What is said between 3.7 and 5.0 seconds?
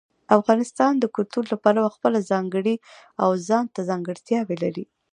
ځانګړتیاوې لري.